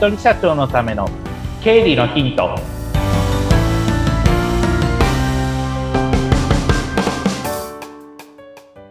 [0.00, 1.06] 人社長のための
[1.62, 2.58] 経理のヒント。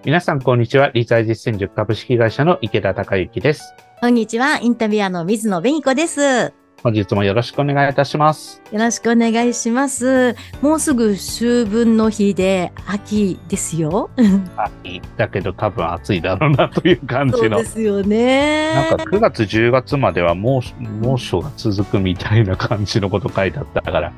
[0.06, 0.92] 皆さんこんにちは。
[0.94, 3.74] 理財実践塾株式会社の池田孝之です。
[3.99, 4.60] こんにちは。
[4.60, 6.58] インタビュアーの水野紅子です。
[6.81, 8.61] 本日もよろしくお願いいたします。
[8.71, 10.35] よろしくお願いします。
[10.61, 14.09] もうすぐ秋分の日で秋ですよ。
[14.55, 17.57] 秋だけど多分暑いだろうなという感そうじの。
[17.57, 18.73] ですよね。
[18.73, 24.13] なんか9月10月までは猛暑猛暑が続くみたいな感じのこと書いてあったから、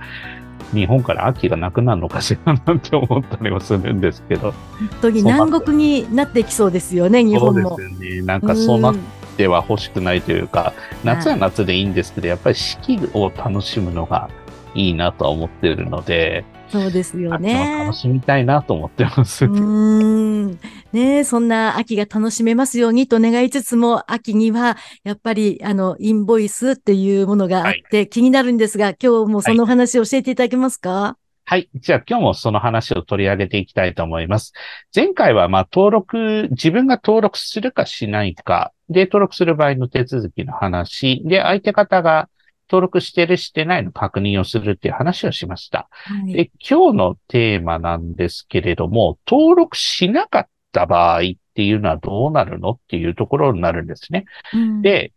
[0.71, 4.52] 日本から秋がなくなるのかしらなんて思ったりもするんですけど。
[4.52, 7.69] 本当に南国になってきそうですよね、日本も。
[7.69, 8.21] そうですよね。
[8.21, 8.95] なんかそうなっ
[9.31, 14.30] ては欲しくないというか、夏は夏でいいんですけど、やっぱり四季を楽しむのが
[14.76, 17.94] いいなとは思っているので、そうですよね楽。
[17.94, 19.45] しみたいなと思ってます。
[19.45, 20.59] うーん。
[20.94, 31.70] ねそんな秋が楽しめますようにと願いつつも、秋にはやっぱりあのインボイスっていうものがあって気になるんですが、今日もそのお話を教えていただけますか、はい。
[31.75, 34.53] じゃあ今日もその話を取り上げていきたいと思います。
[34.95, 42.30] 前回はまあ登録、自分が登録するかしないか、で登録する場合の手続きの話、で相手方が
[42.72, 45.89] 登録してるしてないの確認をするっていう話をしました。
[45.92, 46.33] はい。
[46.33, 51.22] で、今日のテーマなんですけれども、登録しなかった場合っ
[51.53, 54.23] ていうのはどうなるのっていうところになるんですね。
[54.53, 54.81] うん。
[54.81, 55.11] で、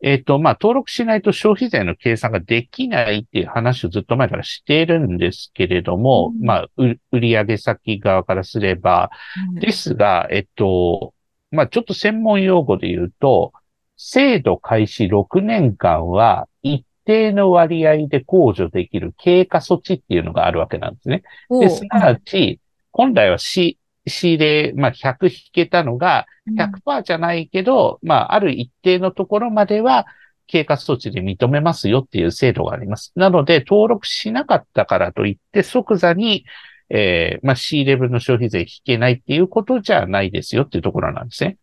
[0.00, 6.44] えっ、と、まあ、登録しないと消費税の計算ができないっていう話をずっと前からしているんですけれども、うん。
[6.44, 9.10] まあ、う売上先側からすれば、
[9.54, 11.14] ですが、えっと、
[11.56, 13.52] まあ、ちょっと専門用語で言うと、
[13.96, 21.22] 制度開始6年間は一定の割合で控除できる経過措置っていうのがあるわけなんですね。
[21.48, 22.60] おで、すなわち、
[22.92, 26.26] 本来は仕仕入れ、まあ、100引けたのが、
[26.56, 30.06] 100%じゃないけど、まあ、ある一定のところまでは、
[30.48, 33.12] 経過措置で認めますよっていう制度があります。
[33.16, 36.44] なので、登録しなかったからといって、即座に、
[36.88, 41.58] えー、まあ、仕入れ分の消費税引けないっていうことじゃないですよっていうところなんですね。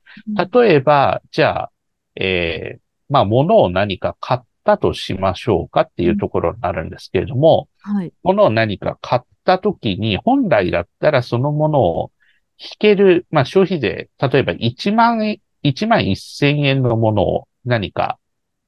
[0.52, 1.72] 例えば、じゃあ、
[2.16, 2.80] えー、
[3.10, 8.14] まあ、物を何か買ったとしましょうかっていうところになるんですけれども、はい。
[8.24, 12.12] 物を何か買ったときに、本来だったらそのものを
[12.58, 18.20] 引ける、まあ消費税、例えば1万円、1万1000円のものを何か、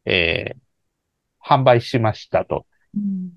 [0.06, 0.66] えー
[1.46, 2.66] 販売しましたと。
[2.96, 3.30] うん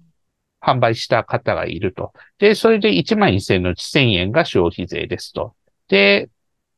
[0.69, 2.13] 販売した方がいると。
[2.39, 5.55] で、それで1万1000円のうち1000円が消費税ですと。
[5.89, 6.31] で、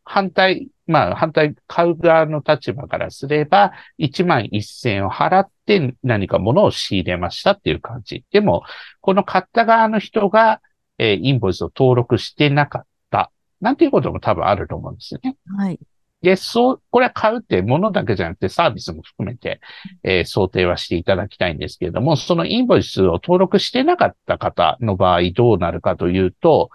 [0.05, 8.25] 反対、まあ反対、買う側の立場からすれば、1万1000円を払って何か物を仕入れましたっていう感じ。
[8.31, 8.63] でも、
[9.01, 10.61] この買った側の人が、
[10.99, 13.31] えーインボイスを登録してなかった。
[13.61, 15.37] なんていうことも多分あると思うんですよね。
[15.57, 15.79] はい。
[16.23, 19.61] で、そう、これは買うって物だけじゃなくてサービスも含めて、
[20.03, 26.71] えー想定はしていただきたいんですけれども、そのインボイスを登録してなかった方の場合どうなるかというと、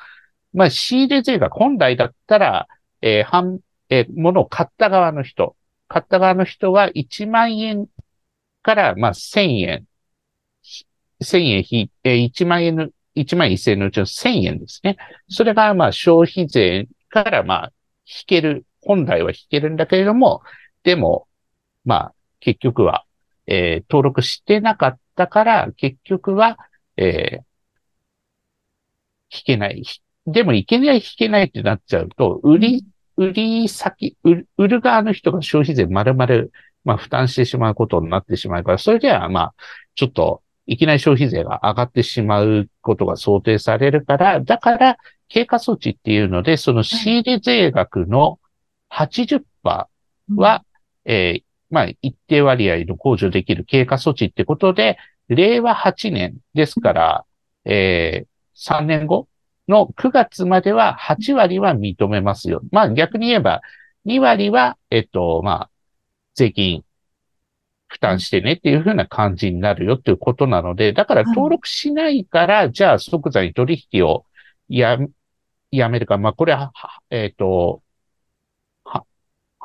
[0.53, 2.67] まあ、仕入れ税額本来だったら、
[3.01, 5.55] えー半、えー物を買った側の人、
[5.87, 7.87] 買った側の人は1万円
[8.63, 9.87] から、まあ、1000円、
[11.21, 14.97] 1000円引いて、1万円の、1万1000円のうちの1000円ですね。
[15.29, 17.73] それが、まあ、消費税から、まあ、
[18.07, 20.41] 引ける、本来は引けるんだけれども、
[20.83, 21.27] でも、
[21.83, 23.05] まあ、結局は、
[23.47, 26.57] えー登録してなかったから、結局は、
[26.97, 27.43] えー
[29.31, 29.81] 引けない。
[29.83, 32.85] ひでも、いけない、引けないってなっちゃうと、売り、
[33.17, 36.45] 売り先、売る売る側の人が消費税丸々、
[36.83, 39.55] まあ、負担してしまうことになってしまうから、それでは、まあ、
[39.95, 44.97] ちょっと、いきなり消費税が上がってしまうことが想定されるから、だから、
[45.27, 48.39] 経過措置っていうので、その仕入れ税額の
[48.89, 49.87] 80%
[50.35, 50.65] は、
[51.05, 54.97] えーまあ、一定割合の控除できる経過措置ってことで、
[55.27, 57.25] 令和8年ですから、
[57.65, 59.27] えー3年後
[59.67, 62.61] の9月までは8割は認めますよ。
[62.71, 63.61] まあ逆に言えば、
[64.05, 65.69] 2割は、えっと、まあ、
[66.35, 66.83] 税金
[67.87, 74.25] 負担してねっていうふうな感じになるよっていうことなので、だから登録しないから、じゃあ即座に取引を
[74.69, 74.97] や、
[75.71, 76.17] やめるか。
[76.17, 77.79] まあこれは、はえっと、は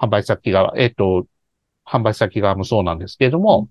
[0.01, 1.27] 販売先側、えっと、
[1.87, 3.69] 販売先側もそうなんですけれども、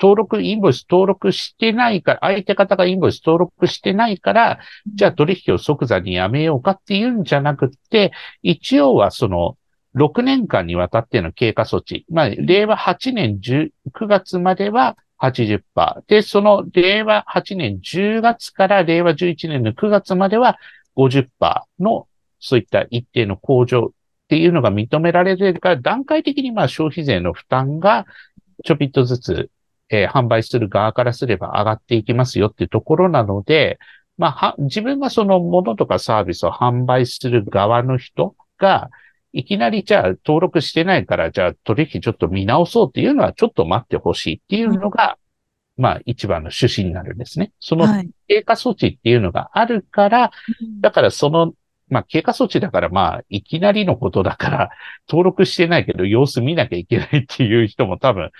[0.00, 4.58] 登録、インボイス登録してないから、相手方がインボイス登録してないから、
[4.94, 9.56] じゃあ取引を即座にやめようかっていうんじゃなくって、一応はその、
[9.96, 12.06] 6年間にわたっての経過措置。
[12.08, 15.62] まあ、令和8年10 9月までは80%。
[16.06, 20.58] で、その令和8年10月から令和11年の9月までは
[20.96, 21.28] 50%
[21.80, 22.06] の、
[22.38, 23.92] そういった一定の向上
[24.30, 28.06] っていうのが認められるから、段階的にまあ消費税の負担が
[28.64, 29.50] ちょびっとずつ、
[29.88, 33.80] えー販売する側からすれば上がっていきますよっていうところなので、
[34.18, 38.90] まあ、は、自分がそのものとかサービスを販売する側の人が、
[39.32, 45.18] いきなりじゃあ登録してないから、じゃあ取引ちょっと見直そうっていうのはちょっと待ってほしいっていうのが、
[45.76, 47.50] まあ一番の趣旨になるんですね。
[47.58, 48.10] そのはい。
[48.28, 50.30] 経過措置っていうのがあるから、
[50.80, 51.54] だからその、
[51.90, 54.70] まあ経過措置だからまあいきなりのことだから
[55.08, 58.30] 登録してないけど様子見なきゃいけないっていう人も多分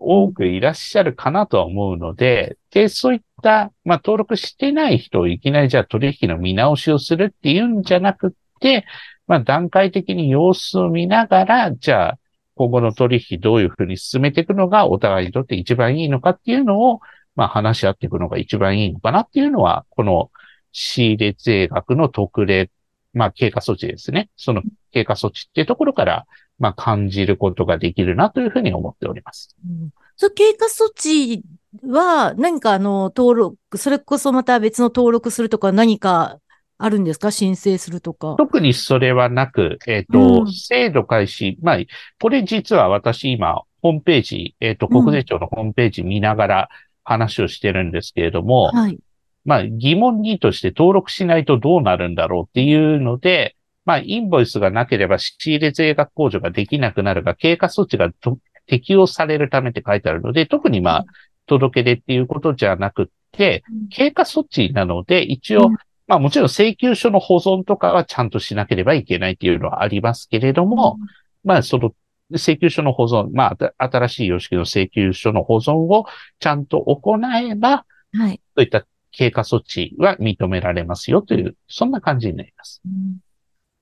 [0.00, 8.86] 多くいらっしゃるかなとは思うので、で、そういった、まあ登録してない人をいきなりじゃあ取引の見直しをするっていうんじゃなくて、
[9.26, 12.18] まあ段階的に様子を見ながら、じゃあ
[12.56, 17.00] 今後の取引どういうふうに進めていくのがお互いにとって一番いいのかっていうのを、
[17.36, 20.30] まあ話し合っていくのが一番いいのかなっていうのは、この
[20.72, 22.70] 仕入れ税額の特例、
[23.12, 24.30] まあ経過措置ですね。
[24.36, 24.62] その
[24.92, 26.26] 経過措置っていうところから、
[26.58, 29.56] まあ感じることができるなというふうに思っております。
[29.66, 31.42] うんそう、経過措置
[31.82, 36.38] は何かあの、登録、それこそまた別の登録するとか何か
[36.76, 37.30] あるんですか？
[37.30, 38.34] 申請するとか。
[38.36, 41.78] 特にそれはなく、えっ、と、うん制度開始、まあ、
[42.20, 46.68] これ実は私今、ホームページ、えっ、と、うん国税庁のホームページ見ながら
[47.02, 48.98] 話をしてるんですけれども、はい。
[49.44, 61.04] まあ、疑問にとして登録しないとどうなるんだろうっていうので、まあ、インボイスがなければ仕入れ税額控除ができなくなるが、経過措置がと適用されるためって書いてあるので、特にまあ、
[61.46, 65.76] 届け出っていうことじゃなくって、経過措置なので、一応、うん。
[66.06, 70.98] まあもちろん請求書の保存とかはちゃんとしなければいけないっていうのはありますけれども、
[71.44, 71.92] まあその
[72.32, 76.06] 請求書の保存、まあ新しい様式の請求書の保存を
[76.40, 78.40] ちゃんと行えば、はい。
[78.56, 82.80] そういった経過措置は認められますよという、そんな感じになります。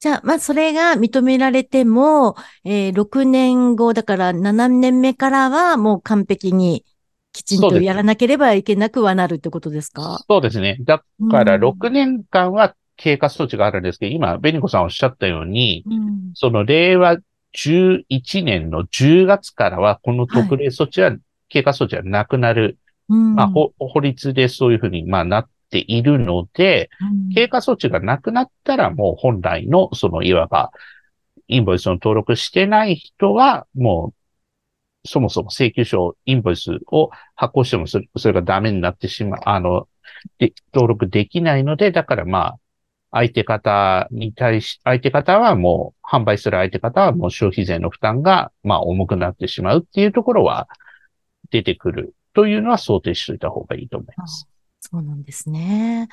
[0.01, 6.85] じゃあ、まあ、それが認められても、えー6年後、だから7年目からはもう完璧に
[7.33, 10.25] きちんとやらなければいけなくはなるってことですか？
[10.29, 10.79] そうですね。
[10.81, 11.63] だからうん。
[11.65, 16.31] 6年間は経過措置があるんですけど、今、ベニコさんおっしゃったように、うん。
[16.35, 17.19] その令和
[17.57, 21.17] 11年の10月からは、この特例措置は、
[21.49, 23.35] 経過措置はなくなる、うん。
[23.35, 27.35] まあ、法法律でそういうふうに、まあ、なっているので、うん。
[27.35, 30.71] 経過措置がなくなったら、もう本来の、その、いわば、
[31.49, 39.89] インボイスの登録してない人は、もう、そもそも請求書、インボイスを発行してもそれ、それがダメになってしまう、あの、
[40.39, 42.59] で、登録できないので、だからまあ、
[43.11, 50.69] 相手方に対し、相手方はもう、販売する相手方はもう消費税の負担が、まあ、重くなってしまうっていうところは、
[51.51, 54.49] 出てくるというのは想定しておいた方がいいと思います。
[54.81, 56.09] そうなんですね。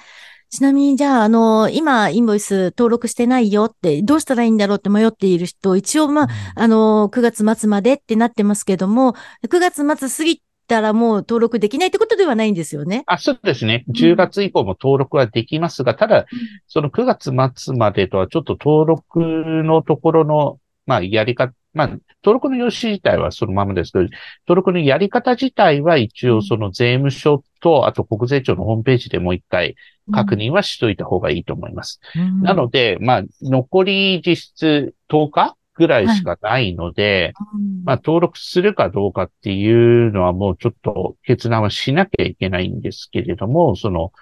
[0.50, 9.16] ちなみに、じゃあ、あの、今、インボイス登録してないよって、どうしたらいいんだろうって迷っている人、一応、まあ、あの、9月末までってなってますけども、
[9.48, 13.04] 9月末過ぎたらもう登録できないってことではないんですよね。
[13.08, 13.86] あ、そうですね。
[13.88, 16.26] ん10月以降も登録はできますが、ただ、
[16.68, 21.88] その9月末までとはちょっと登録のところの、まあ、やり方、まあ、
[22.24, 24.06] 登録の用紙自体はそのままですけど、
[24.48, 29.76] 登録のやり方自体は一応その税務署と、あと国税庁のホームページでもう一回
[30.12, 32.00] 確認はしといた方がいいと思います。
[32.16, 32.42] うん。
[32.42, 37.84] なので、まあ、残り実質10日ぐらいしかないので、うん。
[37.84, 44.14] まあ、登録するかどうかっていうのはもうちょっと決断はしなきゃいけないんですけれども、その、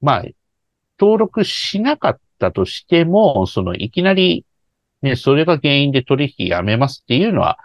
[0.00, 0.24] まあ、
[0.98, 4.44] 登録しなかったとしても、その、いきなり、
[5.02, 7.58] ね、それが原因で取引やめますっていうのは、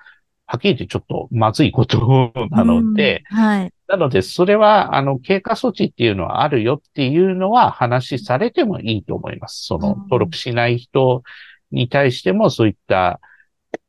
[0.48, 3.74] はっきり言ってちょっとまずいこと なので、うんはい。
[3.88, 9.66] なので、それは、あの、経過措置っていうのはあるよっていうのは話されてもいいと思います。
[9.66, 11.24] そのうん、登録しない人
[11.72, 13.20] に対してもそういった、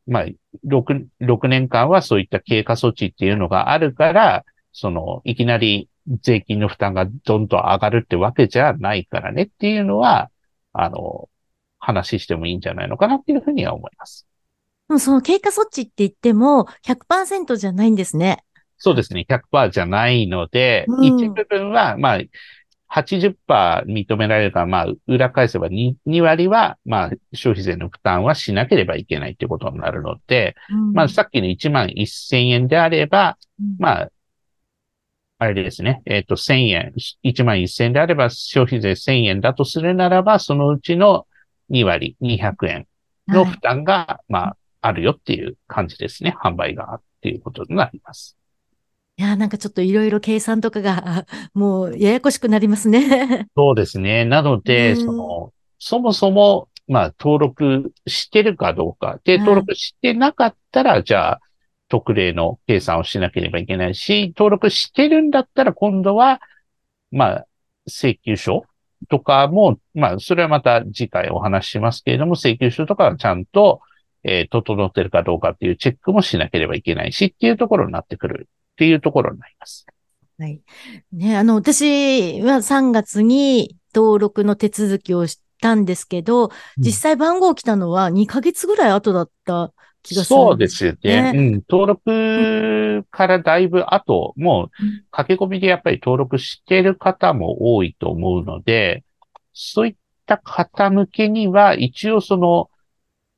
[0.06, 0.24] まあ、
[0.66, 5.88] 6、6年間はそういった経過措置っていうのがあるから、その、いきなり
[6.20, 10.30] 税金の負担がどんどん上がるってわけじゃないからねっていうのは、
[10.72, 11.28] あの、
[11.78, 14.26] 話してもいいんじゃないのかなっていうふうには思います。
[14.88, 18.44] でもその経過措置って言っても100%じゃないんですね。
[18.78, 19.26] そうですね。
[19.28, 22.20] 100%じゃないので、うん一部分は、まあ、
[22.88, 23.36] 80%
[23.86, 34.10] 認められるから、まあ、裏返せば 2, 2割は、まあ、消費税の負担はしなければいけないってことになるので、うんまあ、さっきの1万1000円であれば、うんまあ、
[35.38, 36.02] あれですね。
[36.06, 36.92] えっ、と、1000円、
[37.22, 41.26] 1万1000円であれば、消費税1000円だとするならば、そのうちの
[41.70, 42.86] 2割、200円
[43.28, 46.34] のはい負担が、まあ、あるよっていう感じですね。
[46.42, 48.36] 販売がっていうことになります。
[49.18, 53.48] いやー、なんかちょっといろいろ計算とかが、あ もうややこしくなりますね。
[53.56, 54.24] そうですね。
[54.24, 59.18] なので、うんその、そもそも、まあ、登録してるかどうか。
[59.24, 61.40] で、はい登録してなかったら、じゃあ、
[61.88, 66.40] 特例の計算をしなければいけないし、登録してるんだったら今度は、
[67.10, 67.46] まあ、
[67.86, 68.64] 請求書
[69.08, 73.80] とかも、まあ、それはまた次回お話ししますけれども、請求書とかはちゃんと、
[74.24, 79.86] えー、整ってるかどうかっていうチェックもしなければいけないしっていうところになってくるっていうところになります。
[80.38, 80.60] はい。
[81.12, 89.72] ね、あの、私は3月に登録の手続きをしたんですけど、実際番号来たのは2ヶ月ぐらい後だった
[90.06, 91.32] 気がする、ね、そうですよね。
[91.34, 91.62] うん。
[91.68, 94.70] 登録からだいぶ後、もう
[95.10, 99.04] 駆け込みでやっぱり登録してる方も多いと思うので、
[99.52, 99.94] そういっ
[100.26, 102.70] た方向けには一応その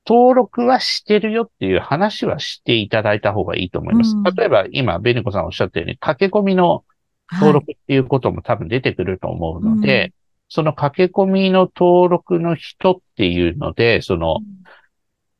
[0.06, 4.16] 登録はしてるよっていう話はしていただいた方がいいと思います。
[4.16, 6.84] うん、例えば今、ベネコさんおっしゃったように駆け込みの
[7.32, 10.12] 登録っていうことも多分出てくると思うので、はい、
[10.48, 14.38] その駆け込みの登録の人っていうので、その、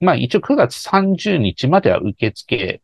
[0.01, 2.81] まあ一応9月30日までは受付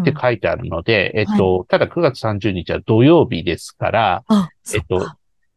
[0.00, 4.24] って書いてあるので、うん、えっと、はい、ただ9月30日は土曜日ですから、
[4.74, 5.06] えっと、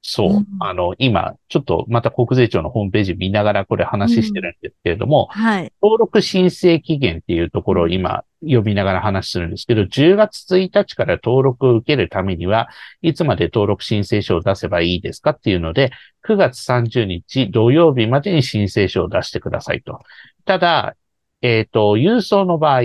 [0.07, 12.69] そう、うん、あの、今、ちょっとまた国税庁のホームページ見ながらこれ話してるんですけれども、うん、はい、登録申請期限っていうところを今読みながら話するんですけど、10月1日から登録を受けるためには、
[13.01, 15.91] いつまで登録申請書を出せばいいですかっていうので、
[16.27, 20.01] 9月30日土曜日までに申請書を出してくださいと。
[20.45, 20.95] ただ、
[21.41, 22.81] えっ、ー、と、郵送の場合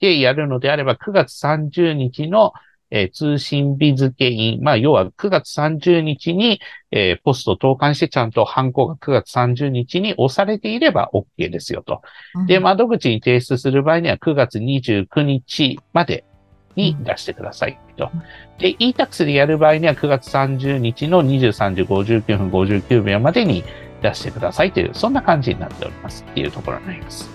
[0.00, 2.52] でやるのであれば、9月30日の
[2.90, 12.02] えー、通信日付印、まあ、要は9月30日に、えー、ポスト投函してちゃんと犯行が9月30日に押されていれば OK ですよと。
[12.46, 16.24] で、窓口に提出する場合には9月29日まで
[16.74, 18.10] に出してくださいと。
[18.58, 23.64] で、e-tax でやる場合には9月30日の23時59分59秒までに
[24.02, 27.28] 出してくださいという、そんな感じになっておりますっていうところになります。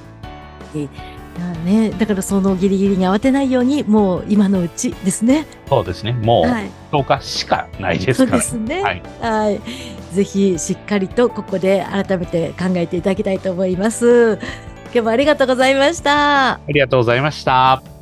[1.66, 5.46] ね、だからそのギリギリに慌てないようにもう今のうちですね。
[5.68, 6.14] そうですね。
[6.14, 8.42] もう10日しかないですから。
[8.42, 8.82] そうですね。
[8.82, 9.62] はい、はい。
[10.14, 14.40] ぜひしっかりとここで改めて考えていただきたいと思います。
[14.86, 16.54] 今日もありがとうございました。
[16.54, 17.95] ありがとうございました。